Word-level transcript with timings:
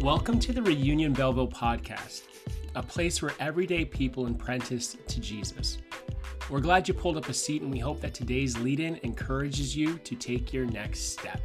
Welcome 0.00 0.38
to 0.40 0.54
the 0.54 0.62
Reunion 0.62 1.12
Belleville 1.12 1.48
podcast, 1.48 2.22
a 2.74 2.82
place 2.82 3.20
where 3.20 3.34
everyday 3.38 3.84
people 3.84 4.26
apprentice 4.26 4.96
to 5.06 5.20
Jesus. 5.20 5.76
We're 6.48 6.60
glad 6.60 6.88
you 6.88 6.94
pulled 6.94 7.18
up 7.18 7.28
a 7.28 7.34
seat, 7.34 7.60
and 7.60 7.70
we 7.70 7.80
hope 7.80 8.00
that 8.00 8.14
today's 8.14 8.56
lead 8.56 8.80
in 8.80 8.98
encourages 9.02 9.76
you 9.76 9.98
to 9.98 10.16
take 10.16 10.54
your 10.54 10.64
next 10.64 11.12
step. 11.12 11.42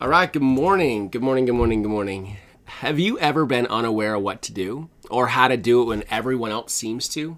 All 0.00 0.06
right, 0.06 0.32
good 0.32 0.42
morning. 0.42 1.08
Good 1.08 1.22
morning, 1.22 1.46
good 1.46 1.56
morning, 1.56 1.82
good 1.82 1.90
morning. 1.90 2.36
Have 2.66 3.00
you 3.00 3.18
ever 3.18 3.46
been 3.46 3.66
unaware 3.66 4.14
of 4.14 4.22
what 4.22 4.42
to 4.42 4.52
do 4.52 4.88
or 5.10 5.26
how 5.26 5.48
to 5.48 5.56
do 5.56 5.82
it 5.82 5.86
when 5.86 6.04
everyone 6.08 6.52
else 6.52 6.72
seems 6.72 7.08
to? 7.08 7.36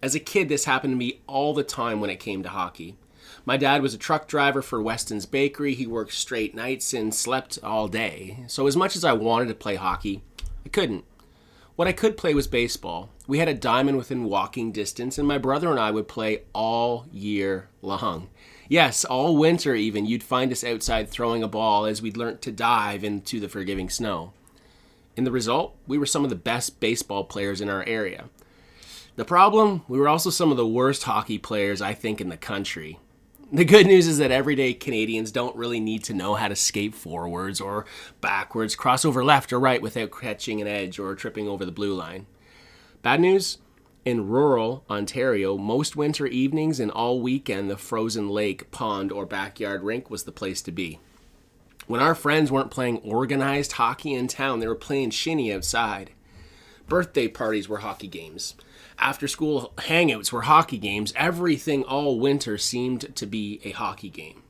As 0.00 0.14
a 0.14 0.20
kid, 0.20 0.48
this 0.48 0.66
happened 0.66 0.92
to 0.92 0.96
me 0.96 1.20
all 1.26 1.52
the 1.52 1.64
time 1.64 2.00
when 2.00 2.10
it 2.10 2.20
came 2.20 2.44
to 2.44 2.48
hockey. 2.48 2.96
My 3.50 3.56
dad 3.56 3.82
was 3.82 3.94
a 3.94 3.98
truck 3.98 4.28
driver 4.28 4.62
for 4.62 4.80
Weston's 4.80 5.26
Bakery. 5.26 5.74
He 5.74 5.84
worked 5.84 6.12
straight 6.12 6.54
nights 6.54 6.94
and 6.94 7.12
slept 7.12 7.58
all 7.64 7.88
day. 7.88 8.44
So, 8.46 8.68
as 8.68 8.76
much 8.76 8.94
as 8.94 9.04
I 9.04 9.12
wanted 9.12 9.48
to 9.48 9.56
play 9.56 9.74
hockey, 9.74 10.22
I 10.64 10.68
couldn't. 10.68 11.04
What 11.74 11.88
I 11.88 11.92
could 11.92 12.16
play 12.16 12.32
was 12.32 12.46
baseball. 12.46 13.10
We 13.26 13.40
had 13.40 13.48
a 13.48 13.54
diamond 13.54 13.98
within 13.98 14.22
walking 14.22 14.70
distance, 14.70 15.18
and 15.18 15.26
my 15.26 15.36
brother 15.36 15.68
and 15.68 15.80
I 15.80 15.90
would 15.90 16.06
play 16.06 16.42
all 16.52 17.06
year 17.10 17.68
long. 17.82 18.30
Yes, 18.68 19.04
all 19.04 19.36
winter 19.36 19.74
even, 19.74 20.06
you'd 20.06 20.22
find 20.22 20.52
us 20.52 20.62
outside 20.62 21.08
throwing 21.08 21.42
a 21.42 21.48
ball 21.48 21.86
as 21.86 22.00
we'd 22.00 22.16
learnt 22.16 22.42
to 22.42 22.52
dive 22.52 23.02
into 23.02 23.40
the 23.40 23.48
forgiving 23.48 23.90
snow. 23.90 24.32
In 25.16 25.24
the 25.24 25.32
result, 25.32 25.74
we 25.88 25.98
were 25.98 26.06
some 26.06 26.22
of 26.22 26.30
the 26.30 26.36
best 26.36 26.78
baseball 26.78 27.24
players 27.24 27.60
in 27.60 27.68
our 27.68 27.82
area. 27.82 28.26
The 29.16 29.24
problem, 29.24 29.82
we 29.88 29.98
were 29.98 30.08
also 30.08 30.30
some 30.30 30.52
of 30.52 30.56
the 30.56 30.64
worst 30.64 31.02
hockey 31.02 31.38
players, 31.38 31.82
I 31.82 31.94
think, 31.94 32.20
in 32.20 32.28
the 32.28 32.36
country. 32.36 33.00
The 33.52 33.64
good 33.64 33.88
news 33.88 34.06
is 34.06 34.18
that 34.18 34.30
everyday 34.30 34.74
Canadians 34.74 35.32
don't 35.32 35.56
really 35.56 35.80
need 35.80 36.04
to 36.04 36.14
know 36.14 36.36
how 36.36 36.46
to 36.46 36.54
skate 36.54 36.94
forwards 36.94 37.60
or 37.60 37.84
backwards, 38.20 38.76
cross 38.76 39.04
over 39.04 39.24
left 39.24 39.52
or 39.52 39.58
right 39.58 39.82
without 39.82 40.12
catching 40.12 40.60
an 40.60 40.68
edge 40.68 41.00
or 41.00 41.16
tripping 41.16 41.48
over 41.48 41.64
the 41.64 41.72
blue 41.72 41.92
line. 41.92 42.26
Bad 43.02 43.20
news? 43.20 43.58
In 44.04 44.28
rural 44.28 44.84
Ontario, 44.88 45.58
most 45.58 45.96
winter 45.96 46.28
evenings 46.28 46.78
and 46.78 46.92
all 46.92 47.20
weekend, 47.20 47.68
the 47.68 47.76
frozen 47.76 48.28
lake, 48.28 48.70
pond, 48.70 49.10
or 49.10 49.26
backyard 49.26 49.82
rink 49.82 50.10
was 50.10 50.22
the 50.22 50.30
place 50.30 50.62
to 50.62 50.70
be. 50.70 51.00
When 51.88 52.00
our 52.00 52.14
friends 52.14 52.52
weren't 52.52 52.70
playing 52.70 52.98
organized 52.98 53.72
hockey 53.72 54.14
in 54.14 54.28
town, 54.28 54.60
they 54.60 54.68
were 54.68 54.76
playing 54.76 55.10
shinny 55.10 55.52
outside. 55.52 56.12
Birthday 56.86 57.26
parties 57.26 57.68
were 57.68 57.78
hockey 57.78 58.06
games 58.06 58.54
after 59.00 59.26
school 59.26 59.72
hangouts 59.76 60.30
were 60.30 60.42
hockey 60.42 60.78
games. 60.78 61.12
Everything 61.16 61.82
all 61.84 62.20
winter 62.20 62.58
seemed 62.58 63.14
to 63.16 63.26
be 63.26 63.60
a 63.64 63.70
hockey 63.70 64.10
game. 64.10 64.42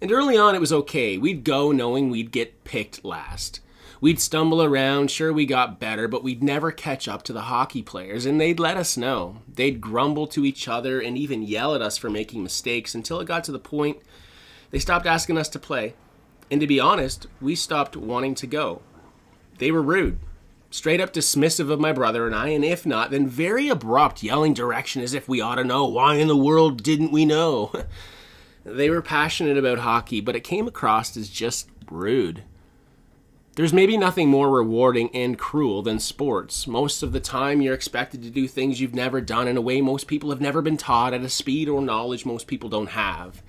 And 0.00 0.10
early 0.12 0.36
on, 0.36 0.54
it 0.54 0.60
was 0.60 0.72
okay. 0.72 1.16
We'd 1.18 1.44
go 1.44 1.72
knowing 1.72 2.10
we'd 2.10 2.32
get 2.32 2.64
picked 2.64 3.04
last. 3.04 3.60
We'd 4.00 4.20
stumble 4.20 4.62
around, 4.62 5.10
sure, 5.10 5.32
we 5.32 5.46
got 5.46 5.80
better, 5.80 6.06
but 6.06 6.22
we'd 6.22 6.42
never 6.42 6.70
catch 6.70 7.08
up 7.08 7.22
to 7.24 7.32
the 7.32 7.42
hockey 7.42 7.82
players, 7.82 8.26
and 8.26 8.38
they'd 8.38 8.60
let 8.60 8.76
us 8.76 8.96
know. 8.96 9.38
They'd 9.48 9.80
grumble 9.80 10.26
to 10.28 10.44
each 10.44 10.68
other 10.68 11.00
and 11.00 11.16
even 11.16 11.42
yell 11.42 11.74
at 11.74 11.80
us 11.80 11.96
for 11.96 12.10
making 12.10 12.42
mistakes 12.42 12.94
until 12.94 13.20
it 13.20 13.28
got 13.28 13.44
to 13.44 13.52
the 13.52 13.58
point 13.58 13.98
they 14.70 14.78
stopped 14.78 15.06
asking 15.06 15.38
us 15.38 15.48
to 15.50 15.58
play. 15.58 15.94
And 16.50 16.60
to 16.60 16.66
be 16.66 16.80
honest, 16.80 17.26
we 17.40 17.54
stopped 17.54 17.96
wanting 17.96 18.34
to 18.36 18.46
go. 18.46 18.82
They 19.58 19.70
were 19.70 19.82
rude 19.82 20.18
straight 20.70 21.00
up 21.00 21.12
dismissive 21.12 21.70
of 21.70 21.80
my 21.80 21.92
brother 21.92 22.26
and 22.26 22.34
I, 22.34 22.48
and 22.48 22.64
if 22.64 22.84
not, 22.84 23.10
then 23.10 23.28
very 23.28 23.68
abrupt, 23.68 24.22
yelling 24.22 24.54
direction 24.54 25.02
as 25.02 25.14
if 25.14 25.28
we 25.28 25.40
ought 25.40 25.56
to 25.56 25.64
know. 25.64 25.86
Why 25.86 26.16
in 26.16 26.28
the 26.28 26.36
world 26.36 26.82
didn't 26.82 27.12
we 27.12 27.24
know? 27.24 27.72
they 28.64 28.90
were 28.90 29.02
passionate 29.02 29.56
about 29.56 29.78
hockey, 29.78 30.20
but 30.20 30.36
it 30.36 30.44
came 30.44 30.66
across 30.66 31.16
as 31.16 31.28
just 31.28 31.68
rude. 31.90 32.42
There's 33.54 33.72
maybe 33.72 33.96
nothing 33.96 34.28
more 34.28 34.50
rewarding 34.50 35.08
and 35.14 35.38
cruel 35.38 35.82
than 35.82 35.98
sports. 35.98 36.66
Most 36.66 37.02
of 37.02 37.12
the 37.12 37.20
time, 37.20 37.62
you're 37.62 37.72
expected 37.72 38.22
to 38.22 38.30
do 38.30 38.46
things 38.46 38.80
you've 38.80 38.94
never 38.94 39.22
done 39.22 39.48
in 39.48 39.56
a 39.56 39.62
way 39.62 39.80
most 39.80 40.06
people 40.06 40.28
have 40.28 40.42
never 40.42 40.60
been 40.60 40.76
taught 40.76 41.14
at 41.14 41.22
a 41.22 41.30
speed 41.30 41.66
or 41.66 41.80
knowledge 41.80 42.26
most 42.26 42.46
people 42.48 42.68
don't 42.68 42.90
have 42.90 43.42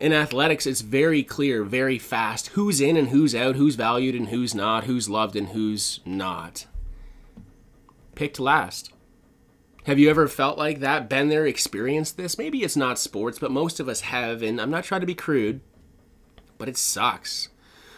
in 0.00 0.12
athletics, 0.12 0.66
it's 0.66 0.80
very 0.80 1.22
clear, 1.22 1.64
very 1.64 1.98
fast 1.98 2.48
who's 2.48 2.80
in 2.80 2.96
and 2.96 3.08
who's 3.08 3.34
out, 3.34 3.56
who's 3.56 3.74
valued 3.74 4.14
and 4.14 4.28
who's 4.28 4.54
not, 4.54 4.84
who's 4.84 5.08
loved 5.08 5.34
and 5.34 5.48
who's 5.48 6.00
not. 6.04 6.66
Picked 8.14 8.38
last. 8.38 8.92
Have 9.84 9.98
you 9.98 10.10
ever 10.10 10.28
felt 10.28 10.58
like 10.58 10.80
that, 10.80 11.08
been 11.08 11.28
there, 11.28 11.46
experienced 11.46 12.16
this? 12.16 12.36
Maybe 12.36 12.62
it's 12.62 12.76
not 12.76 12.98
sports, 12.98 13.38
but 13.38 13.50
most 13.50 13.80
of 13.80 13.88
us 13.88 14.02
have, 14.02 14.42
and 14.42 14.60
I'm 14.60 14.70
not 14.70 14.84
trying 14.84 15.00
to 15.00 15.06
be 15.06 15.14
crude, 15.14 15.60
but 16.58 16.68
it 16.68 16.76
sucks. 16.76 17.48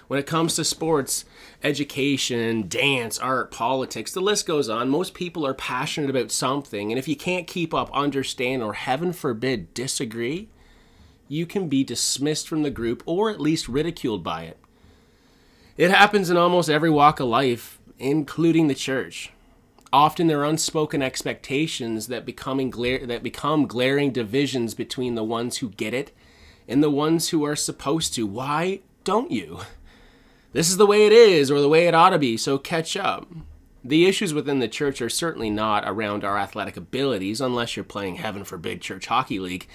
When 0.07 0.19
it 0.19 0.27
comes 0.27 0.57
to 0.57 0.65
sports, 0.65 1.25
education, 1.63 2.69
dance, 2.69 3.19
art, 3.19 3.51
politics, 3.51 4.13
the 4.13 4.21
list 4.21 4.47
goes 4.47 4.69
on. 4.69 4.89
Most 4.89 5.15
people 5.15 5.47
are 5.47 5.55
passionate 5.55 6.11
about 6.11 6.31
something, 6.31 6.91
and 6.91 6.99
if 6.99 7.09
you 7.09 7.17
can't 7.17 7.47
keep 7.47 7.75
up, 7.75 7.91
understand, 7.93 8.63
or 8.63 8.73
heaven 8.73 9.13
forbid, 9.13 9.73
disagree, 9.75 10.49
you 11.31 11.47
can 11.47 11.69
be 11.69 11.85
dismissed 11.85 12.49
from 12.49 12.65
the 12.65 12.71
group 12.71 13.05
or 13.07 13.31
at 13.31 13.41
least 13.41 13.69
ridiculed 13.69 14.25
by 14.25 14.43
it. 14.43 14.59
It 15.77 15.93
happens 15.93 16.29
in 16.29 16.37
almost 16.37 16.69
every 16.69 16.91
walk 16.91 17.21
of 17.21 17.29
life, 17.29 17.79
including 18.01 18.67
the 18.67 18.75
church. 18.75 19.31
Often 19.93 20.27
there 20.27 20.41
are 20.41 20.45
unspoken 20.45 21.03
expectations 21.03 22.09
that 22.09 22.27
becoming 22.27 22.69
gla- 22.69 23.07
that 23.07 23.23
become 23.23 23.69
glaring 23.69 24.11
divisions 24.11 24.75
between 24.75 25.15
the 25.15 25.23
ones 25.23 25.59
who 25.59 25.71
get 25.71 25.95
it 25.95 26.11
and 26.67 26.83
the 26.83 26.91
ones 26.91 27.29
who 27.29 27.45
are 27.45 27.57
supposed 27.57 28.13
to. 28.15 28.27
Why 28.27 28.81
don't 29.05 29.31
you? 29.31 29.61
This 30.53 30.69
is 30.69 30.79
the 30.79 30.87
way 30.87 31.07
it 31.07 31.13
is 31.13 31.49
or 31.49 31.61
the 31.61 31.69
way 31.69 31.87
it 31.87 31.95
ought 31.95 32.11
to 32.11 32.19
be, 32.19 32.37
so 32.37 32.59
catch 32.59 32.97
up. 32.97 33.29
The 33.85 34.07
issues 34.07 34.35
within 34.35 34.59
the 34.59 34.67
church 34.67 35.01
are 35.01 35.09
certainly 35.09 35.49
not 35.49 35.85
around 35.87 36.25
our 36.25 36.37
athletic 36.37 36.77
abilities 36.77 37.41
unless 37.41 37.77
you're 37.77 37.85
playing 37.85 38.17
heaven 38.17 38.43
forbid 38.43 38.81
church 38.81 39.07
hockey 39.07 39.39
league 39.39 39.69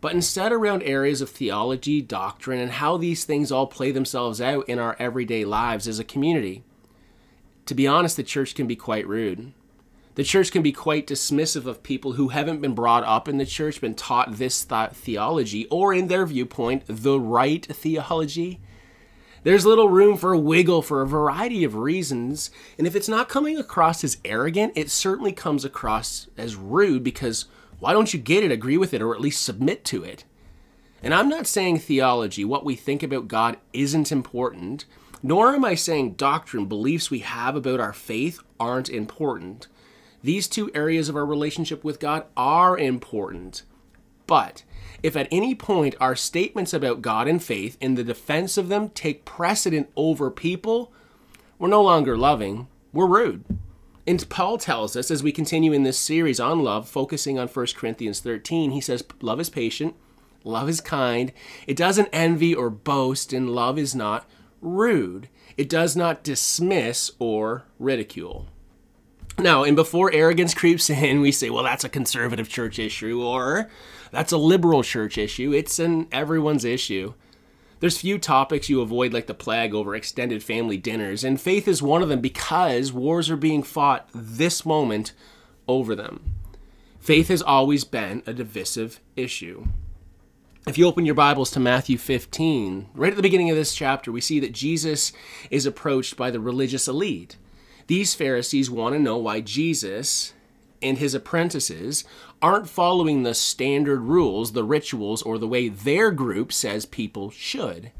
but 0.00 0.12
instead 0.12 0.52
around 0.52 0.82
areas 0.82 1.20
of 1.20 1.30
theology, 1.30 2.00
doctrine, 2.00 2.60
and 2.60 2.72
how 2.72 2.96
these 2.96 3.24
things 3.24 3.50
all 3.50 3.66
play 3.66 3.90
themselves 3.90 4.40
out 4.40 4.68
in 4.68 4.78
our 4.78 4.96
everyday 4.98 5.44
lives 5.44 5.88
as 5.88 5.98
a 5.98 6.04
community. 6.04 6.62
To 7.66 7.74
be 7.74 7.86
honest, 7.86 8.16
the 8.16 8.22
church 8.22 8.54
can 8.54 8.66
be 8.66 8.76
quite 8.76 9.06
rude. 9.06 9.52
The 10.14 10.24
church 10.24 10.50
can 10.50 10.62
be 10.62 10.72
quite 10.72 11.06
dismissive 11.06 11.66
of 11.66 11.82
people 11.82 12.12
who 12.12 12.28
haven't 12.28 12.60
been 12.60 12.74
brought 12.74 13.04
up 13.04 13.28
in 13.28 13.38
the 13.38 13.46
church, 13.46 13.80
been 13.80 13.94
taught 13.94 14.36
this 14.36 14.64
th- 14.64 14.90
theology, 14.90 15.66
or 15.66 15.94
in 15.94 16.08
their 16.08 16.26
viewpoint, 16.26 16.84
the 16.88 17.20
right 17.20 17.64
theology. 17.64 18.60
There's 19.44 19.64
little 19.64 19.88
room 19.88 20.16
for 20.16 20.34
wiggle 20.36 20.82
for 20.82 21.02
a 21.02 21.06
variety 21.06 21.62
of 21.62 21.76
reasons, 21.76 22.50
and 22.76 22.86
if 22.86 22.96
it's 22.96 23.08
not 23.08 23.28
coming 23.28 23.56
across 23.56 24.02
as 24.02 24.18
arrogant, 24.24 24.72
it 24.74 24.90
certainly 24.90 25.32
comes 25.32 25.64
across 25.64 26.26
as 26.36 26.56
rude 26.56 27.04
because 27.04 27.44
why 27.78 27.92
don't 27.92 28.12
you 28.12 28.20
get 28.20 28.44
it, 28.44 28.50
agree 28.50 28.76
with 28.76 28.92
it, 28.92 29.02
or 29.02 29.14
at 29.14 29.20
least 29.20 29.44
submit 29.44 29.84
to 29.86 30.02
it? 30.02 30.24
And 31.02 31.14
I'm 31.14 31.28
not 31.28 31.46
saying 31.46 31.78
theology, 31.78 32.44
what 32.44 32.64
we 32.64 32.74
think 32.74 33.02
about 33.02 33.28
God, 33.28 33.56
isn't 33.72 34.10
important, 34.10 34.84
nor 35.22 35.54
am 35.54 35.64
I 35.64 35.74
saying 35.74 36.14
doctrine, 36.14 36.66
beliefs 36.66 37.10
we 37.10 37.20
have 37.20 37.54
about 37.54 37.80
our 37.80 37.92
faith, 37.92 38.40
aren't 38.58 38.88
important. 38.88 39.68
These 40.22 40.48
two 40.48 40.70
areas 40.74 41.08
of 41.08 41.16
our 41.16 41.26
relationship 41.26 41.84
with 41.84 42.00
God 42.00 42.24
are 42.36 42.76
important. 42.76 43.62
But 44.26 44.64
if 45.02 45.16
at 45.16 45.28
any 45.30 45.54
point 45.54 45.94
our 46.00 46.16
statements 46.16 46.74
about 46.74 47.02
God 47.02 47.28
and 47.28 47.42
faith 47.42 47.76
in 47.80 47.94
the 47.94 48.04
defense 48.04 48.56
of 48.56 48.68
them 48.68 48.90
take 48.90 49.24
precedent 49.24 49.88
over 49.96 50.30
people, 50.30 50.92
we're 51.58 51.68
no 51.68 51.82
longer 51.82 52.16
loving, 52.16 52.66
we're 52.92 53.06
rude. 53.06 53.44
And 54.08 54.26
Paul 54.30 54.56
tells 54.56 54.96
us 54.96 55.10
as 55.10 55.22
we 55.22 55.32
continue 55.32 55.74
in 55.74 55.82
this 55.82 55.98
series 55.98 56.40
on 56.40 56.64
love, 56.64 56.88
focusing 56.88 57.38
on 57.38 57.46
1 57.46 57.66
Corinthians 57.76 58.20
13, 58.20 58.70
he 58.70 58.80
says, 58.80 59.04
Love 59.20 59.38
is 59.38 59.50
patient, 59.50 59.94
love 60.44 60.66
is 60.70 60.80
kind, 60.80 61.30
it 61.66 61.76
doesn't 61.76 62.08
envy 62.10 62.54
or 62.54 62.70
boast, 62.70 63.34
and 63.34 63.50
love 63.50 63.78
is 63.78 63.94
not 63.94 64.26
rude. 64.62 65.28
It 65.58 65.68
does 65.68 65.94
not 65.94 66.24
dismiss 66.24 67.10
or 67.18 67.64
ridicule. 67.78 68.46
Now, 69.38 69.62
and 69.62 69.76
before 69.76 70.10
arrogance 70.10 70.54
creeps 70.54 70.88
in, 70.88 71.20
we 71.20 71.30
say, 71.30 71.50
well, 71.50 71.64
that's 71.64 71.84
a 71.84 71.90
conservative 71.90 72.48
church 72.48 72.78
issue, 72.78 73.22
or 73.22 73.68
that's 74.10 74.32
a 74.32 74.38
liberal 74.38 74.82
church 74.82 75.18
issue. 75.18 75.52
It's 75.52 75.78
an 75.78 76.08
everyone's 76.12 76.64
issue. 76.64 77.12
There's 77.80 77.98
few 77.98 78.18
topics 78.18 78.68
you 78.68 78.80
avoid 78.80 79.12
like 79.12 79.28
the 79.28 79.34
plague 79.34 79.72
over 79.72 79.94
extended 79.94 80.42
family 80.42 80.76
dinners, 80.76 81.22
and 81.22 81.40
faith 81.40 81.68
is 81.68 81.80
one 81.80 82.02
of 82.02 82.08
them 82.08 82.20
because 82.20 82.92
wars 82.92 83.30
are 83.30 83.36
being 83.36 83.62
fought 83.62 84.08
this 84.12 84.66
moment 84.66 85.12
over 85.68 85.94
them. 85.94 86.34
Faith 86.98 87.28
has 87.28 87.40
always 87.40 87.84
been 87.84 88.22
a 88.26 88.32
divisive 88.32 89.00
issue. 89.14 89.66
If 90.66 90.76
you 90.76 90.86
open 90.86 91.06
your 91.06 91.14
Bibles 91.14 91.52
to 91.52 91.60
Matthew 91.60 91.96
15, 91.96 92.88
right 92.94 93.12
at 93.12 93.16
the 93.16 93.22
beginning 93.22 93.48
of 93.48 93.56
this 93.56 93.74
chapter, 93.74 94.10
we 94.10 94.20
see 94.20 94.40
that 94.40 94.52
Jesus 94.52 95.12
is 95.48 95.64
approached 95.64 96.16
by 96.16 96.30
the 96.30 96.40
religious 96.40 96.88
elite. 96.88 97.36
These 97.86 98.14
Pharisees 98.14 98.70
want 98.70 98.94
to 98.94 98.98
know 98.98 99.16
why 99.16 99.40
Jesus 99.40 100.34
and 100.82 100.98
his 100.98 101.14
apprentices 101.14 102.04
aren't 102.40 102.68
following 102.68 103.22
the 103.22 103.34
standard 103.34 104.00
rules, 104.00 104.52
the 104.52 104.64
rituals, 104.64 105.22
or 105.22 105.38
the 105.38 105.48
way 105.48 105.68
their 105.68 106.10
group 106.10 106.52
says 106.52 106.86
people 106.86 107.30
should. 107.30 107.90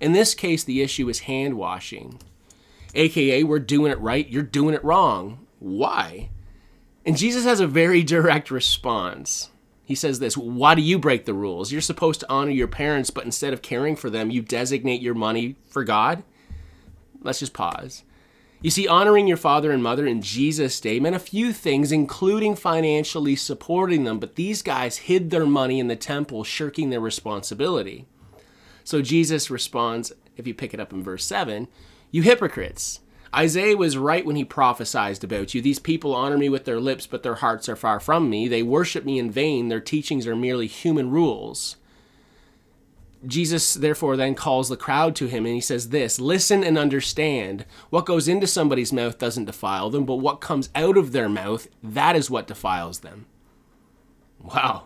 In 0.00 0.12
this 0.12 0.34
case, 0.34 0.64
the 0.64 0.82
issue 0.82 1.08
is 1.08 1.20
hand 1.20 1.54
washing. 1.54 2.20
AKA, 2.94 3.44
we're 3.44 3.58
doing 3.58 3.92
it 3.92 4.00
right, 4.00 4.28
you're 4.28 4.42
doing 4.42 4.74
it 4.74 4.84
wrong. 4.84 5.46
Why? 5.58 6.30
And 7.04 7.16
Jesus 7.16 7.44
has 7.44 7.60
a 7.60 7.66
very 7.66 8.02
direct 8.02 8.50
response. 8.50 9.50
He 9.84 9.94
says 9.94 10.18
this 10.18 10.36
Why 10.36 10.74
do 10.74 10.82
you 10.82 10.98
break 10.98 11.24
the 11.24 11.34
rules? 11.34 11.72
You're 11.72 11.80
supposed 11.80 12.20
to 12.20 12.30
honor 12.30 12.50
your 12.50 12.68
parents, 12.68 13.10
but 13.10 13.24
instead 13.24 13.52
of 13.52 13.62
caring 13.62 13.96
for 13.96 14.08
them, 14.08 14.30
you 14.30 14.42
designate 14.42 15.00
your 15.00 15.14
money 15.14 15.56
for 15.68 15.84
God? 15.84 16.22
Let's 17.20 17.40
just 17.40 17.52
pause. 17.52 18.04
You 18.62 18.70
see, 18.70 18.86
honoring 18.86 19.26
your 19.26 19.38
father 19.38 19.70
and 19.72 19.82
mother 19.82 20.06
in 20.06 20.20
Jesus' 20.20 20.80
day 20.80 21.00
meant 21.00 21.16
a 21.16 21.20
few 21.20 21.52
things, 21.54 21.92
including 21.92 22.56
financially 22.56 23.34
supporting 23.34 24.04
them, 24.04 24.18
but 24.18 24.34
these 24.34 24.60
guys 24.60 24.98
hid 24.98 25.30
their 25.30 25.46
money 25.46 25.80
in 25.80 25.88
the 25.88 25.96
temple, 25.96 26.44
shirking 26.44 26.90
their 26.90 27.00
responsibility. 27.00 28.06
So 28.84 29.00
Jesus 29.00 29.50
responds, 29.50 30.12
if 30.36 30.46
you 30.46 30.52
pick 30.52 30.74
it 30.74 30.80
up 30.80 30.92
in 30.92 31.02
verse 31.02 31.24
7, 31.24 31.68
You 32.10 32.20
hypocrites! 32.20 33.00
Isaiah 33.34 33.76
was 33.76 33.96
right 33.96 34.26
when 34.26 34.36
he 34.36 34.44
prophesied 34.44 35.22
about 35.22 35.54
you. 35.54 35.62
These 35.62 35.78
people 35.78 36.14
honor 36.14 36.36
me 36.36 36.48
with 36.48 36.64
their 36.64 36.80
lips, 36.80 37.06
but 37.06 37.22
their 37.22 37.36
hearts 37.36 37.68
are 37.68 37.76
far 37.76 38.00
from 38.00 38.28
me. 38.28 38.48
They 38.48 38.62
worship 38.62 39.04
me 39.04 39.18
in 39.18 39.30
vain. 39.30 39.68
Their 39.68 39.80
teachings 39.80 40.26
are 40.26 40.36
merely 40.36 40.66
human 40.66 41.10
rules. 41.10 41.76
Jesus, 43.26 43.74
therefore, 43.74 44.16
then 44.16 44.34
calls 44.34 44.68
the 44.68 44.76
crowd 44.76 45.14
to 45.16 45.26
him 45.26 45.44
and 45.44 45.54
he 45.54 45.60
says 45.60 45.90
this 45.90 46.18
Listen 46.18 46.64
and 46.64 46.78
understand. 46.78 47.66
What 47.90 48.06
goes 48.06 48.28
into 48.28 48.46
somebody's 48.46 48.92
mouth 48.92 49.18
doesn't 49.18 49.44
defile 49.44 49.90
them, 49.90 50.04
but 50.04 50.16
what 50.16 50.40
comes 50.40 50.70
out 50.74 50.96
of 50.96 51.12
their 51.12 51.28
mouth, 51.28 51.68
that 51.82 52.16
is 52.16 52.30
what 52.30 52.46
defiles 52.46 53.00
them. 53.00 53.26
Wow. 54.42 54.84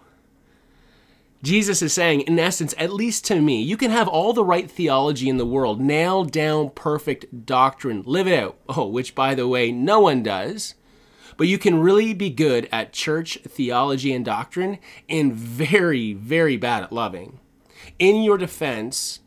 Jesus 1.45 1.83
is 1.83 1.93
saying, 1.93 2.23
in 2.23 2.39
essence, 2.39 2.75
at 2.79 2.93
least 2.93 3.27
to 3.27 3.41
me, 3.41 3.61
you 3.61 3.77
can 3.77 3.91
have 3.91 4.09
all 4.09 4.33
the 4.33 4.45
right 4.45 4.69
theology 4.71 5.29
in 5.29 5.37
the 5.37 5.45
world, 5.45 5.79
nail 5.79 6.25
down 6.25 6.71
perfect 6.71 7.45
doctrine, 7.45 8.03
live 8.07 8.27
it 8.27 8.39
out. 8.39 8.57
Oh, 8.71 8.87
which, 8.87 9.15
by 9.15 9.35
the 9.35 9.47
way, 9.47 9.71
no 9.71 10.01
one 10.01 10.23
does. 10.23 10.75
But 11.37 11.49
you 11.49 11.59
can 11.59 11.81
really 11.81 12.15
be 12.15 12.31
good 12.31 12.67
at 12.73 12.95
church 12.95 13.39
theology 13.47 14.13
and 14.15 14.25
doctrine 14.25 14.79
and 15.09 15.35
very, 15.35 16.15
very 16.15 16.57
bad 16.57 16.85
at 16.85 16.93
loving. 16.93 17.41
In 17.99 18.23
your 18.23 18.39
defense, 18.39 19.21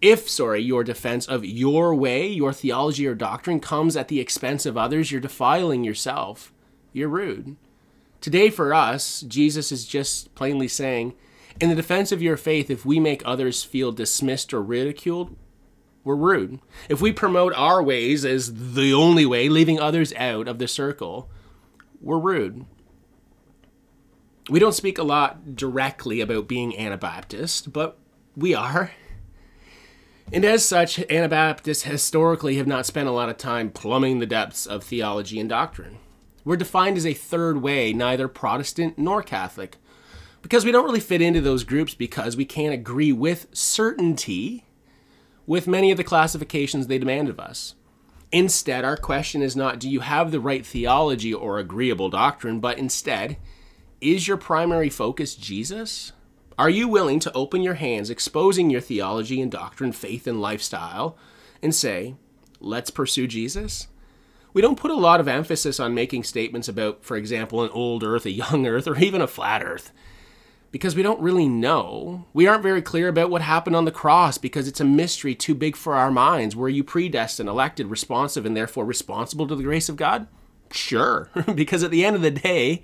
if, 0.00 0.28
sorry, 0.28 0.60
your 0.60 0.82
defense 0.82 1.26
of 1.26 1.44
your 1.44 1.94
way, 1.94 2.26
your 2.26 2.52
theology 2.52 3.06
or 3.06 3.14
doctrine 3.14 3.60
comes 3.60 3.96
at 3.96 4.08
the 4.08 4.20
expense 4.20 4.66
of 4.66 4.76
others, 4.76 5.12
you're 5.12 5.20
defiling 5.20 5.84
yourself. 5.84 6.52
You're 6.92 7.08
rude. 7.08 7.56
Today, 8.20 8.50
for 8.50 8.74
us, 8.74 9.22
Jesus 9.22 9.72
is 9.72 9.86
just 9.86 10.34
plainly 10.34 10.68
saying, 10.68 11.14
in 11.60 11.68
the 11.68 11.74
defense 11.74 12.12
of 12.12 12.22
your 12.22 12.36
faith, 12.36 12.70
if 12.70 12.84
we 12.84 12.98
make 12.98 13.22
others 13.24 13.62
feel 13.62 13.92
dismissed 13.92 14.52
or 14.52 14.62
ridiculed, 14.62 15.36
we're 16.04 16.16
rude. 16.16 16.60
If 16.88 17.00
we 17.00 17.12
promote 17.12 17.52
our 17.54 17.82
ways 17.82 18.24
as 18.24 18.74
the 18.74 18.92
only 18.92 19.24
way, 19.24 19.48
leaving 19.48 19.78
others 19.78 20.12
out 20.14 20.48
of 20.48 20.58
the 20.58 20.66
circle, 20.66 21.30
we're 22.00 22.18
rude. 22.18 22.64
We 24.50 24.58
don't 24.58 24.72
speak 24.74 24.98
a 24.98 25.04
lot 25.04 25.54
directly 25.54 26.20
about 26.20 26.48
being 26.48 26.76
Anabaptist, 26.76 27.72
but 27.72 27.98
we 28.36 28.54
are. 28.54 28.92
And 30.32 30.44
as 30.44 30.64
such, 30.64 30.98
Anabaptists 31.10 31.82
historically 31.82 32.56
have 32.56 32.66
not 32.66 32.86
spent 32.86 33.08
a 33.08 33.12
lot 33.12 33.28
of 33.28 33.36
time 33.36 33.70
plumbing 33.70 34.18
the 34.18 34.26
depths 34.26 34.66
of 34.66 34.82
theology 34.82 35.38
and 35.38 35.48
doctrine. 35.48 35.98
We're 36.44 36.56
defined 36.56 36.96
as 36.96 37.06
a 37.06 37.14
third 37.14 37.62
way, 37.62 37.92
neither 37.92 38.28
Protestant 38.28 38.98
nor 38.98 39.22
Catholic 39.22 39.76
because 40.42 40.64
we 40.64 40.72
don't 40.72 40.84
really 40.84 41.00
fit 41.00 41.22
into 41.22 41.40
those 41.40 41.64
groups 41.64 41.94
because 41.94 42.36
we 42.36 42.44
can't 42.44 42.74
agree 42.74 43.12
with 43.12 43.46
certainty 43.52 44.64
with 45.46 45.68
many 45.68 45.90
of 45.90 45.96
the 45.96 46.04
classifications 46.04 46.86
they 46.86 46.98
demand 46.98 47.28
of 47.28 47.40
us. 47.40 47.74
Instead, 48.32 48.84
our 48.84 48.96
question 48.96 49.42
is 49.42 49.56
not 49.56 49.78
do 49.78 49.88
you 49.88 50.00
have 50.00 50.30
the 50.30 50.40
right 50.40 50.66
theology 50.66 51.32
or 51.32 51.58
agreeable 51.58 52.10
doctrine, 52.10 52.60
but 52.60 52.78
instead, 52.78 53.36
is 54.00 54.26
your 54.26 54.36
primary 54.36 54.90
focus 54.90 55.34
Jesus? 55.34 56.12
Are 56.58 56.70
you 56.70 56.88
willing 56.88 57.18
to 57.20 57.32
open 57.32 57.62
your 57.62 57.74
hands, 57.74 58.10
exposing 58.10 58.70
your 58.70 58.80
theology 58.80 59.40
and 59.40 59.50
doctrine, 59.50 59.92
faith 59.92 60.26
and 60.26 60.40
lifestyle, 60.40 61.16
and 61.62 61.74
say, 61.74 62.14
let's 62.60 62.90
pursue 62.90 63.26
Jesus? 63.26 63.88
We 64.52 64.60
don't 64.62 64.78
put 64.78 64.90
a 64.90 64.94
lot 64.94 65.20
of 65.20 65.28
emphasis 65.28 65.80
on 65.80 65.94
making 65.94 66.24
statements 66.24 66.68
about, 66.68 67.04
for 67.04 67.16
example, 67.16 67.62
an 67.62 67.70
old 67.70 68.04
earth, 68.04 68.26
a 68.26 68.30
young 68.30 68.66
earth, 68.66 68.86
or 68.86 68.98
even 68.98 69.22
a 69.22 69.26
flat 69.26 69.62
earth 69.62 69.92
because 70.72 70.96
we 70.96 71.02
don't 71.02 71.20
really 71.20 71.48
know. 71.48 72.24
We 72.32 72.46
aren't 72.46 72.62
very 72.62 72.82
clear 72.82 73.08
about 73.08 73.30
what 73.30 73.42
happened 73.42 73.76
on 73.76 73.84
the 73.84 73.92
cross 73.92 74.38
because 74.38 74.66
it's 74.66 74.80
a 74.80 74.84
mystery 74.84 75.34
too 75.34 75.54
big 75.54 75.76
for 75.76 75.94
our 75.94 76.10
minds. 76.10 76.56
Were 76.56 76.68
you 76.68 76.82
predestined, 76.82 77.48
elected, 77.48 77.86
responsive, 77.88 78.46
and 78.46 78.56
therefore 78.56 78.86
responsible 78.86 79.46
to 79.46 79.54
the 79.54 79.62
grace 79.62 79.90
of 79.90 79.96
God? 79.96 80.26
Sure, 80.70 81.28
because 81.54 81.82
at 81.82 81.90
the 81.90 82.04
end 82.04 82.16
of 82.16 82.22
the 82.22 82.30
day, 82.30 82.82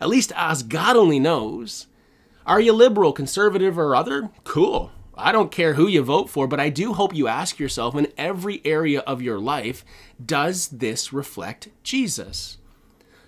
at 0.00 0.08
least 0.08 0.32
us, 0.32 0.62
God 0.62 0.96
only 0.96 1.20
knows. 1.20 1.86
Are 2.48 2.62
you 2.62 2.72
liberal, 2.72 3.12
conservative, 3.12 3.78
or 3.78 3.94
other? 3.94 4.30
Cool. 4.44 4.90
I 5.14 5.32
don't 5.32 5.52
care 5.52 5.74
who 5.74 5.86
you 5.86 6.02
vote 6.02 6.30
for, 6.30 6.46
but 6.46 6.58
I 6.58 6.70
do 6.70 6.94
hope 6.94 7.14
you 7.14 7.28
ask 7.28 7.58
yourself 7.58 7.94
in 7.94 8.10
every 8.16 8.62
area 8.64 9.00
of 9.00 9.20
your 9.20 9.38
life 9.38 9.84
does 10.24 10.68
this 10.68 11.12
reflect 11.12 11.68
Jesus? 11.82 12.56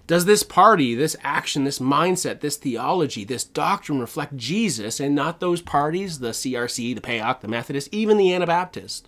Does 0.06 0.24
this 0.24 0.42
party, 0.42 0.94
this 0.94 1.16
action, 1.22 1.64
this 1.64 1.80
mindset, 1.80 2.40
this 2.40 2.56
theology, 2.56 3.22
this 3.22 3.44
doctrine 3.44 4.00
reflect 4.00 4.38
Jesus 4.38 4.98
and 4.98 5.14
not 5.14 5.38
those 5.38 5.60
parties, 5.60 6.20
the 6.20 6.30
CRC, 6.30 6.94
the 6.94 7.02
PAOC, 7.02 7.42
the 7.42 7.48
Methodist, 7.48 7.90
even 7.92 8.16
the 8.16 8.32
Anabaptist? 8.32 9.06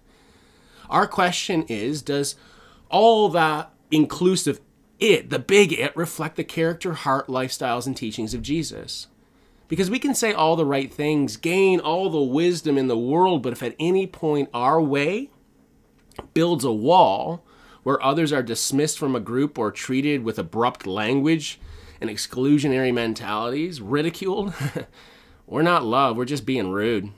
Our 0.90 1.06
question 1.06 1.62
is 1.68 2.02
Does 2.02 2.36
all 2.90 3.30
that 3.30 3.72
inclusive 3.90 4.60
it, 5.00 5.30
the 5.30 5.38
big 5.38 5.72
it, 5.72 5.96
reflect 5.96 6.36
the 6.36 6.44
character, 6.44 6.92
heart, 6.92 7.28
lifestyles, 7.28 7.86
and 7.86 7.96
teachings 7.96 8.34
of 8.34 8.42
Jesus? 8.42 9.06
Because 9.72 9.88
we 9.88 9.98
can 9.98 10.14
say 10.14 10.34
all 10.34 10.54
the 10.54 10.66
right 10.66 10.92
things, 10.92 11.38
gain 11.38 11.80
all 11.80 12.10
the 12.10 12.20
wisdom 12.20 12.76
in 12.76 12.88
the 12.88 12.98
world, 12.98 13.42
but 13.42 13.54
if 13.54 13.62
at 13.62 13.74
any 13.80 14.06
point 14.06 14.50
our 14.52 14.78
way 14.82 15.30
builds 16.34 16.62
a 16.62 16.70
wall, 16.70 17.42
where 17.82 18.02
others 18.02 18.34
are 18.34 18.42
dismissed 18.42 18.98
from 18.98 19.16
a 19.16 19.18
group 19.18 19.58
or 19.58 19.72
treated 19.72 20.24
with 20.24 20.38
abrupt 20.38 20.86
language 20.86 21.58
and 22.02 22.10
exclusionary 22.10 22.92
mentalities, 22.92 23.80
ridiculed. 23.80 24.52
we're 25.46 25.62
not 25.62 25.86
love, 25.86 26.18
we're 26.18 26.26
just 26.26 26.44
being 26.44 26.70
rude. 26.70 27.08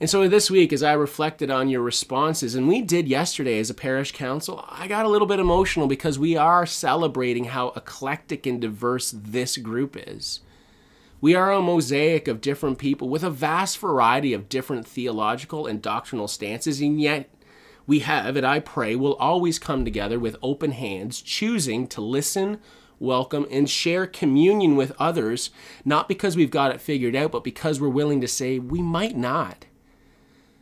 And 0.00 0.08
so 0.08 0.26
this 0.28 0.50
week, 0.50 0.72
as 0.72 0.82
I 0.82 0.94
reflected 0.94 1.50
on 1.50 1.68
your 1.68 1.82
responses, 1.82 2.54
and 2.54 2.66
we 2.66 2.80
did 2.80 3.06
yesterday 3.06 3.58
as 3.58 3.68
a 3.68 3.74
parish 3.74 4.12
council, 4.12 4.64
I 4.66 4.88
got 4.88 5.04
a 5.04 5.10
little 5.10 5.28
bit 5.28 5.40
emotional 5.40 5.88
because 5.88 6.18
we 6.18 6.38
are 6.38 6.64
celebrating 6.64 7.44
how 7.44 7.74
eclectic 7.76 8.46
and 8.46 8.58
diverse 8.58 9.10
this 9.14 9.58
group 9.58 9.94
is. 9.94 10.40
We 11.20 11.34
are 11.34 11.50
a 11.50 11.60
mosaic 11.60 12.28
of 12.28 12.40
different 12.40 12.78
people 12.78 13.08
with 13.08 13.24
a 13.24 13.30
vast 13.30 13.78
variety 13.78 14.32
of 14.32 14.48
different 14.48 14.86
theological 14.86 15.66
and 15.66 15.82
doctrinal 15.82 16.28
stances, 16.28 16.80
and 16.80 17.00
yet 17.00 17.28
we 17.88 18.00
have, 18.00 18.36
and 18.36 18.46
I 18.46 18.60
pray, 18.60 18.94
will 18.94 19.14
always 19.14 19.58
come 19.58 19.84
together 19.84 20.16
with 20.16 20.36
open 20.42 20.70
hands, 20.70 21.20
choosing 21.20 21.88
to 21.88 22.00
listen, 22.00 22.60
welcome, 23.00 23.48
and 23.50 23.68
share 23.68 24.06
communion 24.06 24.76
with 24.76 24.94
others, 24.96 25.50
not 25.84 26.06
because 26.06 26.36
we've 26.36 26.52
got 26.52 26.70
it 26.70 26.80
figured 26.80 27.16
out, 27.16 27.32
but 27.32 27.42
because 27.42 27.80
we're 27.80 27.88
willing 27.88 28.20
to 28.20 28.28
say 28.28 28.60
we 28.60 28.80
might 28.80 29.16
not. 29.16 29.66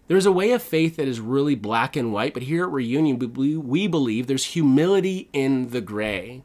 There's 0.09 0.25
a 0.25 0.33
way 0.33 0.53
of 0.53 0.63
faith 0.63 0.97
that 0.97 1.09
is 1.09 1.21
really 1.21 1.55
black 1.55 1.97
and 1.97 2.15
white, 2.15 2.33
but 2.33 2.45
here 2.45 2.65
at 2.65 2.73
Reunion, 2.73 3.19
we 3.19 3.89
believe 3.89 4.27
there's 4.27 4.45
humility 4.47 5.29
in 5.35 5.69
the 5.69 5.83
gray. 5.83 6.45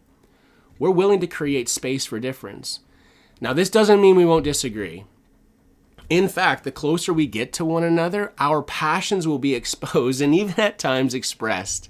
We're 0.80 0.92
willing 0.92 1.22
to 1.22 1.28
create 1.28 1.70
space 1.70 2.06
for 2.06 2.20
difference. 2.20 2.82
Now, 3.42 3.54
this 3.54 3.72
doesn't 3.72 4.00
mean 4.00 4.16
we 4.16 4.26
won't 4.26 4.44
disagree. 4.44 5.04
In 6.10 6.30
fact, 6.30 6.64
the 6.64 6.72
closer 6.72 7.12
we 7.12 7.26
get 7.26 7.52
to 7.54 7.66
one 7.66 7.84
another, 7.84 8.34
our 8.38 8.62
passions 8.62 9.28
will 9.28 9.40
be 9.40 9.56
exposed 9.56 10.22
and 10.22 10.36
even 10.36 10.60
at 10.60 10.78
times 10.78 11.16
expressed. 11.16 11.90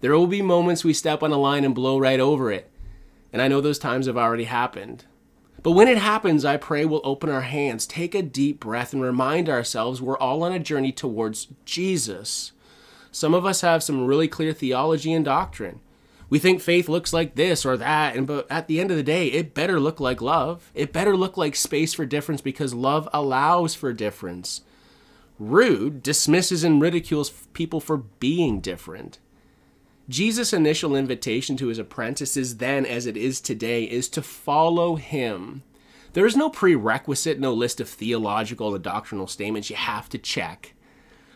There 0.00 0.16
will 0.16 0.28
be 0.28 0.42
moments 0.42 0.84
we 0.84 0.92
step 0.92 1.22
on 1.22 1.32
a 1.32 1.36
line 1.36 1.64
and 1.64 1.74
blow 1.74 1.98
right 1.98 2.20
over 2.20 2.52
it. 2.52 2.70
And 3.32 3.42
I 3.42 3.48
know 3.48 3.60
those 3.60 3.78
times 3.78 4.06
have 4.06 4.16
already 4.16 4.44
happened. 4.44 5.04
But 5.64 5.72
when 5.72 5.88
it 5.88 5.98
happens, 5.98 6.44
I 6.44 6.58
pray 6.58 6.84
we'll 6.84 7.00
open 7.02 7.30
our 7.30 7.40
hands, 7.40 7.86
take 7.86 8.14
a 8.14 8.22
deep 8.22 8.60
breath, 8.60 8.92
and 8.92 9.02
remind 9.02 9.48
ourselves 9.48 10.00
we're 10.00 10.18
all 10.18 10.44
on 10.44 10.52
a 10.52 10.58
journey 10.58 10.92
towards 10.92 11.48
Jesus. 11.64 12.52
Some 13.10 13.34
of 13.34 13.46
us 13.46 13.62
have 13.62 13.82
some 13.82 14.06
really 14.06 14.28
clear 14.28 14.52
theology 14.52 15.12
and 15.12 15.24
doctrine 15.24 15.80
we 16.30 16.38
think 16.38 16.60
faith 16.60 16.88
looks 16.88 17.12
like 17.12 17.34
this 17.34 17.64
or 17.64 17.76
that 17.76 18.16
and 18.16 18.26
but 18.26 18.46
at 18.50 18.68
the 18.68 18.80
end 18.80 18.90
of 18.90 18.96
the 18.96 19.02
day 19.02 19.28
it 19.28 19.54
better 19.54 19.78
look 19.78 20.00
like 20.00 20.20
love 20.20 20.70
it 20.74 20.92
better 20.92 21.16
look 21.16 21.36
like 21.36 21.56
space 21.56 21.94
for 21.94 22.06
difference 22.06 22.40
because 22.40 22.74
love 22.74 23.08
allows 23.12 23.74
for 23.74 23.92
difference 23.92 24.62
rude 25.38 26.02
dismisses 26.02 26.64
and 26.64 26.80
ridicules 26.80 27.30
people 27.52 27.80
for 27.80 27.96
being 27.96 28.60
different 28.60 29.18
Jesus' 30.08 30.52
initial 30.52 30.94
invitation 30.94 31.56
to 31.56 31.68
his 31.68 31.78
apprentices 31.78 32.58
then, 32.58 32.84
as 32.84 33.06
it 33.06 33.16
is 33.16 33.40
today, 33.40 33.84
is 33.84 34.08
to 34.10 34.22
follow 34.22 34.96
him. 34.96 35.62
There 36.12 36.26
is 36.26 36.36
no 36.36 36.50
prerequisite, 36.50 37.40
no 37.40 37.52
list 37.52 37.80
of 37.80 37.88
theological 37.88 38.74
or 38.74 38.78
doctrinal 38.78 39.26
statements 39.26 39.70
you 39.70 39.76
have 39.76 40.08
to 40.10 40.18
check. 40.18 40.74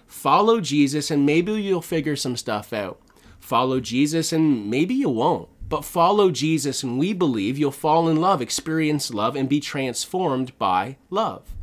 Follow 0.06 0.60
Jesus, 0.60 1.10
and 1.10 1.24
maybe 1.24 1.52
you'll 1.52 1.82
figure 1.82 2.16
some 2.16 2.36
stuff 2.36 2.72
out. 2.72 3.00
Follow 3.40 3.80
Jesus, 3.80 4.32
and 4.32 4.68
maybe 4.68 4.94
you 4.94 5.08
won't. 5.08 5.48
But 5.68 5.84
follow 5.84 6.30
Jesus, 6.30 6.82
and 6.82 6.98
we 6.98 7.12
believe 7.12 7.58
you'll 7.58 7.70
fall 7.70 8.08
in 8.08 8.20
love, 8.20 8.40
experience 8.40 9.12
love, 9.12 9.36
and 9.36 9.48
be 9.48 9.60
transformed 9.60 10.56
by 10.58 10.96
love. 11.10 11.54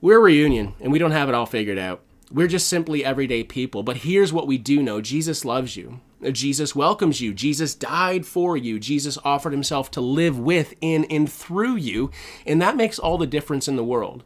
We're 0.00 0.20
reunion, 0.20 0.74
and 0.80 0.92
we 0.92 0.98
don't 0.98 1.12
have 1.12 1.28
it 1.28 1.34
all 1.34 1.46
figured 1.46 1.78
out. 1.78 2.02
We're 2.30 2.48
just 2.48 2.68
simply 2.68 3.04
everyday 3.04 3.44
people. 3.44 3.82
But 3.82 3.98
here's 3.98 4.32
what 4.32 4.46
we 4.46 4.58
do 4.58 4.82
know 4.82 5.00
Jesus 5.00 5.44
loves 5.44 5.76
you. 5.76 6.00
Jesus 6.30 6.76
welcomes 6.76 7.20
you. 7.20 7.34
Jesus 7.34 7.74
died 7.74 8.24
for 8.24 8.56
you. 8.56 8.78
Jesus 8.78 9.18
offered 9.24 9.52
himself 9.52 9.90
to 9.92 10.00
live 10.00 10.38
with, 10.38 10.74
in, 10.80 11.04
and 11.06 11.30
through 11.30 11.76
you. 11.76 12.10
And 12.46 12.62
that 12.62 12.76
makes 12.76 12.98
all 12.98 13.18
the 13.18 13.26
difference 13.26 13.66
in 13.66 13.76
the 13.76 13.84
world. 13.84 14.24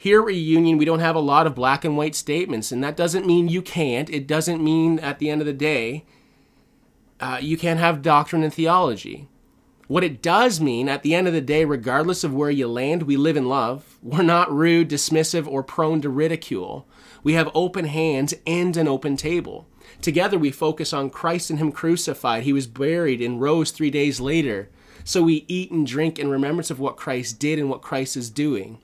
Here 0.00 0.20
at 0.20 0.26
Reunion, 0.28 0.78
we 0.78 0.86
don't 0.86 1.00
have 1.00 1.14
a 1.14 1.20
lot 1.20 1.46
of 1.46 1.54
black 1.54 1.84
and 1.84 1.94
white 1.94 2.14
statements, 2.14 2.72
and 2.72 2.82
that 2.82 2.96
doesn't 2.96 3.26
mean 3.26 3.50
you 3.50 3.60
can't. 3.60 4.08
It 4.08 4.26
doesn't 4.26 4.64
mean 4.64 4.98
at 4.98 5.18
the 5.18 5.28
end 5.28 5.42
of 5.42 5.46
the 5.46 5.52
day 5.52 6.06
uh, 7.20 7.36
you 7.38 7.58
can't 7.58 7.78
have 7.78 8.00
doctrine 8.00 8.42
and 8.42 8.54
theology. 8.54 9.28
What 9.88 10.02
it 10.02 10.22
does 10.22 10.58
mean, 10.58 10.88
at 10.88 11.02
the 11.02 11.14
end 11.14 11.26
of 11.28 11.34
the 11.34 11.42
day, 11.42 11.66
regardless 11.66 12.24
of 12.24 12.32
where 12.32 12.48
you 12.48 12.66
land, 12.66 13.02
we 13.02 13.18
live 13.18 13.36
in 13.36 13.46
love. 13.46 13.98
We're 14.02 14.22
not 14.22 14.50
rude, 14.50 14.88
dismissive, 14.88 15.46
or 15.46 15.62
prone 15.62 16.00
to 16.00 16.08
ridicule. 16.08 16.88
We 17.22 17.34
have 17.34 17.50
open 17.54 17.84
hands 17.84 18.32
and 18.46 18.74
an 18.78 18.88
open 18.88 19.18
table. 19.18 19.68
Together, 20.00 20.38
we 20.38 20.50
focus 20.50 20.94
on 20.94 21.10
Christ 21.10 21.50
and 21.50 21.58
Him 21.58 21.72
crucified. 21.72 22.44
He 22.44 22.54
was 22.54 22.66
buried 22.66 23.20
and 23.20 23.38
rose 23.38 23.70
three 23.70 23.90
days 23.90 24.18
later. 24.18 24.70
So 25.04 25.22
we 25.22 25.44
eat 25.46 25.70
and 25.70 25.86
drink 25.86 26.18
in 26.18 26.30
remembrance 26.30 26.70
of 26.70 26.80
what 26.80 26.96
Christ 26.96 27.38
did 27.38 27.58
and 27.58 27.68
what 27.68 27.82
Christ 27.82 28.16
is 28.16 28.30
doing. 28.30 28.78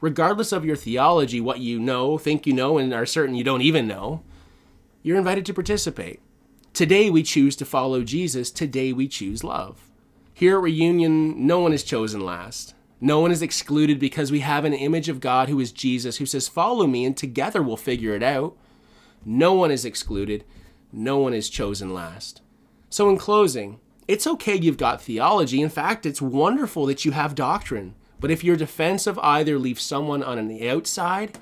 Regardless 0.00 0.52
of 0.52 0.64
your 0.64 0.76
theology, 0.76 1.40
what 1.40 1.58
you 1.58 1.78
know, 1.78 2.18
think 2.18 2.46
you 2.46 2.52
know, 2.52 2.78
and 2.78 2.92
are 2.92 3.06
certain 3.06 3.34
you 3.34 3.44
don't 3.44 3.62
even 3.62 3.86
know, 3.86 4.22
you're 5.02 5.18
invited 5.18 5.44
to 5.46 5.54
participate. 5.54 6.20
Today 6.72 7.10
we 7.10 7.22
choose 7.22 7.56
to 7.56 7.64
follow 7.64 8.04
Jesus. 8.04 8.50
Today 8.50 8.92
we 8.92 9.08
choose 9.08 9.42
love. 9.42 9.90
Here 10.32 10.56
at 10.56 10.62
Reunion, 10.62 11.46
no 11.46 11.58
one 11.58 11.72
is 11.72 11.82
chosen 11.82 12.20
last. 12.20 12.74
No 13.00 13.18
one 13.18 13.32
is 13.32 13.42
excluded 13.42 13.98
because 13.98 14.30
we 14.30 14.40
have 14.40 14.64
an 14.64 14.72
image 14.72 15.08
of 15.08 15.20
God 15.20 15.48
who 15.48 15.58
is 15.58 15.72
Jesus, 15.72 16.18
who 16.18 16.26
says, 16.26 16.46
Follow 16.48 16.86
me, 16.86 17.04
and 17.04 17.16
together 17.16 17.62
we'll 17.62 17.76
figure 17.76 18.14
it 18.14 18.22
out. 18.22 18.56
No 19.24 19.52
one 19.52 19.70
is 19.70 19.84
excluded. 19.84 20.44
No 20.92 21.18
one 21.18 21.34
is 21.34 21.50
chosen 21.50 21.92
last. 21.92 22.40
So, 22.90 23.10
in 23.10 23.18
closing, 23.18 23.80
it's 24.06 24.26
okay 24.26 24.54
you've 24.54 24.76
got 24.76 25.02
theology. 25.02 25.60
In 25.60 25.68
fact, 25.68 26.06
it's 26.06 26.22
wonderful 26.22 26.86
that 26.86 27.04
you 27.04 27.12
have 27.12 27.34
doctrine. 27.34 27.94
But 28.20 28.30
if 28.30 28.42
your 28.42 28.56
defense 28.56 29.06
of 29.06 29.18
either 29.20 29.58
leaves 29.58 29.82
someone 29.82 30.22
on 30.22 30.48
the 30.48 30.68
outside, 30.68 31.38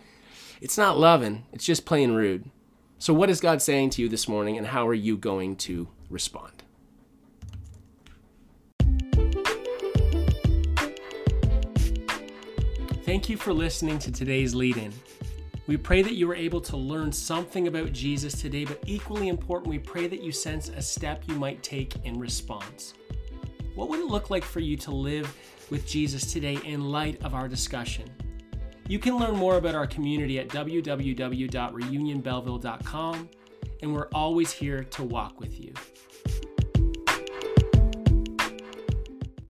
it's 0.61 0.77
not 0.77 0.99
loving, 0.99 1.45
it's 1.53 1.65
just 1.65 1.87
plain 1.87 2.13
rude. 2.13 2.51
So, 2.99 3.13
what 3.13 3.31
is 3.31 3.41
God 3.41 3.61
saying 3.61 3.91
to 3.91 4.03
you 4.03 4.09
this 4.09 4.29
morning, 4.29 4.57
and 4.57 4.67
how 4.67 4.87
are 4.89 4.95
you 4.95 5.17
going 5.17 5.57
to 5.57 5.89
respond? 6.09 6.63
Thank 13.05 13.29
you 13.29 13.37
for 13.37 13.53
listening 13.53 13.99
to 14.01 14.11
today's 14.11 14.55
lead 14.55 14.77
in. 14.79 14.93
We 15.67 15.77
pray 15.77 16.03
that 16.03 16.15
you 16.15 16.27
were 16.27 16.35
able 16.35 16.61
to 16.63 16.77
learn 16.77 17.13
something 17.13 17.69
about 17.69 17.93
Jesus 17.93 18.41
today, 18.41 18.65
but 18.65 18.83
equally 18.87 19.29
important, 19.29 19.69
we 19.69 19.79
pray 19.79 20.07
that 20.07 20.23
you 20.23 20.33
sense 20.33 20.69
a 20.69 20.83
step 20.83 21.23
you 21.27 21.35
might 21.35 21.63
take 21.63 21.95
in 22.05 22.19
response. 22.19 22.95
What 23.77 23.89
would 23.91 24.01
it 24.01 24.07
look 24.07 24.31
like 24.31 24.43
for 24.43 24.61
you 24.61 24.79
to 24.79 24.91
live 24.91 25.37
with 25.69 25.87
Jesus 25.87 26.33
today 26.33 26.59
in 26.65 26.91
light 26.91 27.23
of 27.23 27.35
our 27.35 27.47
discussion? 27.47 28.11
You 28.89 28.99
can 28.99 29.19
learn 29.19 29.37
more 29.37 29.59
about 29.59 29.75
our 29.75 29.87
community 29.87 30.39
at 30.39 30.49
www.reunionbelleville.com, 30.49 33.29
and 33.83 33.93
we're 33.93 34.09
always 34.15 34.51
here 34.51 34.83
to 34.83 35.05
walk 35.05 35.39
with 35.39 35.61
you. 35.61 35.75